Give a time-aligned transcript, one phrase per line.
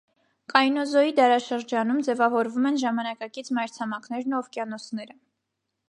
[0.53, 5.21] Կայնոզոյի դարաշրջանում ձևավորվում են ժամանակակից մայր ցամաքներն ու օվկիանոսները։